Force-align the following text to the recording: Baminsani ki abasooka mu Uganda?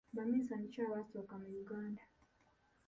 Baminsani 0.15 0.67
ki 0.73 0.79
abasooka 0.87 1.33
mu 1.41 1.49
Uganda? 1.61 2.01